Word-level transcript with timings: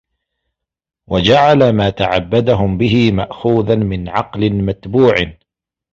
وَجَعَلَ 1.07 1.73
مَا 1.73 1.89
تَعَبَّدَهُمْ 1.89 2.77
بِهِ 2.77 3.11
مَأْخُوذًا 3.11 3.75
مِنْ 3.75 4.09
عَقْلٍ 4.09 4.53
مَتْبُوعٍ 4.63 5.37